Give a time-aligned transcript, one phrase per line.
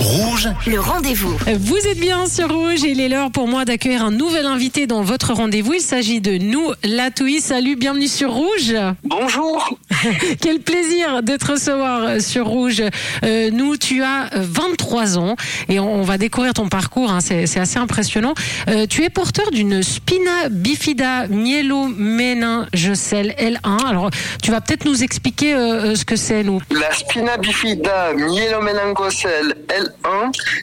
[0.00, 1.36] Rouge, Le rendez-vous.
[1.58, 4.86] Vous êtes bien sur Rouge et il est l'heure pour moi d'accueillir un nouvel invité
[4.86, 5.74] dans votre rendez-vous.
[5.74, 7.40] Il s'agit de nous, Latoui.
[7.42, 8.74] Salut, bienvenue sur Rouge.
[9.04, 9.78] Bonjour.
[10.40, 12.82] Quel plaisir de te recevoir sur Rouge.
[13.24, 15.36] Euh, nous, tu as 23 ans
[15.68, 17.10] et on, on va découvrir ton parcours.
[17.10, 18.32] hein, c'est c'est assez impressionnant.
[18.68, 23.86] Euh, tu es porteur d'une spina bifida myelomèningocèle L1.
[23.86, 24.10] Alors,
[24.42, 26.60] tu vas peut-être nous expliquer euh, euh, ce que c'est, nous.
[26.70, 29.89] La spina bifida myéloméningocèle L1,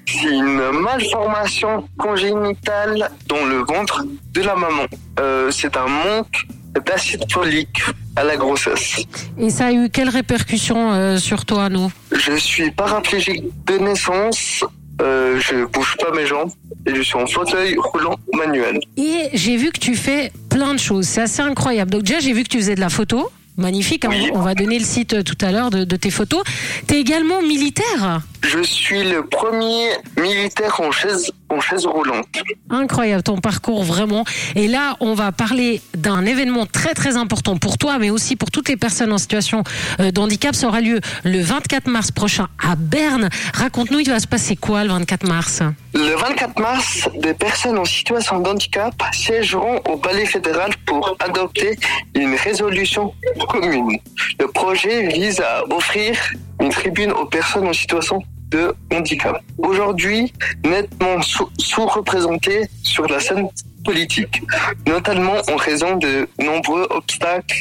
[0.06, 4.86] c'est une malformation congénitale dans le ventre de la maman.
[5.20, 6.46] Euh, c'est un manque
[6.86, 7.82] d'acide folique
[8.16, 9.04] à la grossesse.
[9.40, 11.92] Et ça a eu quelles répercussions euh, sur toi, nous?
[12.12, 14.64] Je suis paraplégique de naissance.
[15.00, 16.50] Euh, je bouge pas mes jambes
[16.88, 18.80] et je suis en fauteuil roulant manuel.
[18.98, 21.06] Et j'ai vu que tu fais plein de choses.
[21.08, 21.92] C'est assez incroyable.
[21.92, 23.30] Donc déjà, j'ai vu que tu faisais de la photo.
[23.58, 24.06] Magnifique.
[24.06, 24.12] hein.
[24.34, 26.44] On va donner le site euh, tout à l'heure de, de tes photos.
[26.88, 28.22] Tu es également militaire?
[28.44, 32.28] Je suis le premier militaire en chaise, en chaise roulante.
[32.70, 34.24] Incroyable ton parcours vraiment.
[34.56, 38.52] Et là, on va parler d'un événement très très important pour toi, mais aussi pour
[38.52, 39.64] toutes les personnes en situation
[40.00, 40.56] euh, de handicap.
[40.56, 43.30] Ça aura lieu le 24 mars prochain à Berne.
[43.54, 45.62] Raconte-nous, il va se passer quoi le 24 mars?
[45.94, 51.78] Le 24 mars, des personnes en situation de handicap siégeront au Palais fédéral pour adopter
[52.14, 53.14] une résolution
[53.50, 53.98] commune.
[54.40, 56.16] Le projet vise à offrir
[56.62, 59.42] une tribune aux personnes en situation de handicap.
[59.58, 63.48] Aujourd'hui, nettement sous- sous-représentées sur la scène
[63.84, 64.42] politique,
[64.88, 67.56] notamment en raison de nombreux obstacles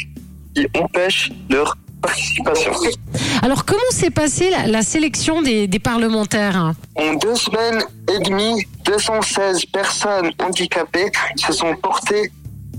[0.55, 2.73] qui empêchent leur participation.
[3.43, 7.83] Alors, comment s'est passée la, la sélection des, des parlementaires En deux semaines
[8.15, 12.31] et demie, 216 personnes handicapées se sont portées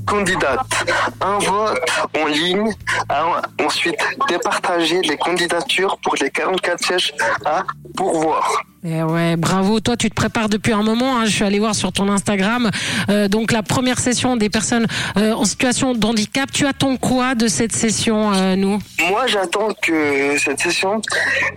[0.08, 0.86] candidates.
[1.22, 1.80] Un vote
[2.20, 2.72] en ligne
[3.10, 7.14] a ensuite départagé les candidatures pour les 44 sièges
[7.46, 7.64] à
[7.96, 8.64] pourvoir.
[8.86, 9.80] Eh ouais, bravo.
[9.82, 11.18] Toi, tu te prépares depuis un moment.
[11.18, 11.26] hein.
[11.26, 12.70] Je suis allée voir sur ton Instagram.
[13.10, 14.86] Euh, donc, la première session des personnes
[15.18, 16.50] euh, en situation de handicap.
[16.54, 18.80] Tu attends quoi de cette session, euh, nous?
[19.10, 21.02] Moi, j'attends que cette session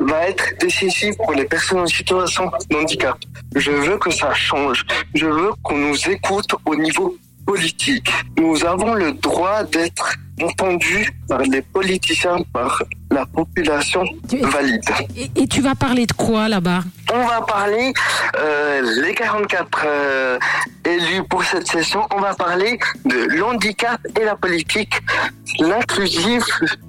[0.00, 3.16] va être décisive pour les personnes en situation de handicap.
[3.54, 4.84] Je veux que ça change.
[5.14, 7.14] Je veux qu'on nous écoute au niveau
[7.50, 8.12] politique.
[8.38, 12.80] Nous avons le droit d'être entendus par les politiciens, par
[13.10, 14.04] la population
[14.54, 14.88] valide.
[15.16, 16.82] et, et tu vas parler de quoi là-bas?
[17.12, 17.92] On va parler,
[18.38, 20.38] euh, les 44 euh,
[20.84, 24.94] élus pour cette session, on va parler de l'handicap et la politique,
[25.58, 26.44] l'inclusif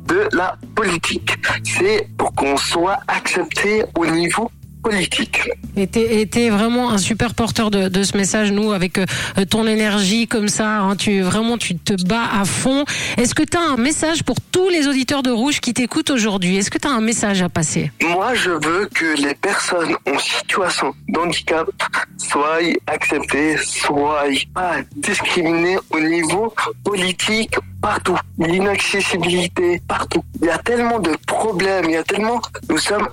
[0.05, 1.31] de la politique.
[1.63, 5.39] C'est pour qu'on soit accepté au niveau politique.
[5.77, 9.05] Et t'es vraiment un super porteur de, de ce message, nous, avec euh,
[9.49, 10.79] ton énergie comme ça.
[10.79, 10.95] hein.
[10.95, 12.83] tu vraiment, tu te bats à fond.
[13.17, 16.57] Est-ce que tu as un message pour tous les auditeurs de Rouge qui t'écoutent aujourd'hui?
[16.57, 17.91] Est-ce que tu as un message à passer?
[18.01, 21.67] Moi, je veux que les personnes en situation d'handicap
[22.17, 26.53] soient acceptées, soient pas discriminées au niveau
[26.83, 28.17] politique partout.
[28.37, 30.23] L'inaccessibilité partout.
[30.41, 32.41] Il y a tellement de problèmes, il y a tellement...
[32.69, 33.07] Nous sommes...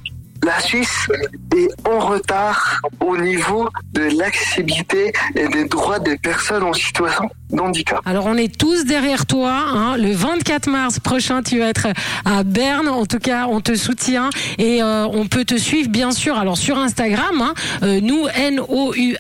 [0.48, 1.06] La Suisse
[1.54, 7.60] est en retard au niveau de l'accessibilité et des droits des personnes en situation de
[7.60, 8.00] handicap.
[8.06, 9.53] Alors on est tous derrière toi.
[9.53, 9.97] hein.
[9.98, 11.88] Le 24 mars prochain, tu vas être
[12.25, 12.88] à Berne.
[12.88, 16.38] En tout cas, on te soutient et euh, on peut te suivre bien sûr.
[16.38, 19.16] Alors sur Instagram, hein, euh, nous n o u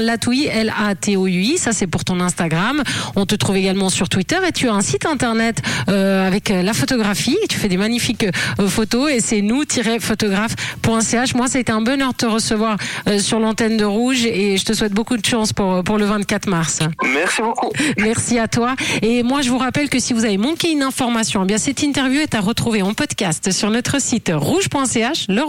[0.00, 1.58] Latoui.
[1.58, 2.82] Ça c'est pour ton Instagram.
[3.16, 6.62] On te trouve également sur Twitter et tu as un site internet euh, avec euh,
[6.62, 7.36] la photographie.
[7.48, 11.34] Tu fais des magnifiques euh, photos et c'est nous-photographe.ch.
[11.34, 12.76] Moi, ça a été un bonheur de te recevoir
[13.08, 16.04] euh, sur l'antenne de Rouge et je te souhaite beaucoup de chance pour pour le
[16.04, 16.80] 24 mars.
[17.02, 17.70] Merci beaucoup.
[17.98, 18.74] Merci à toi.
[19.02, 21.82] Et moi, je vous rappelle que si vous avez manqué une information, eh bien cette
[21.82, 25.26] interview est à retrouver en podcast sur notre site rouge.ch.
[25.28, 25.42] Le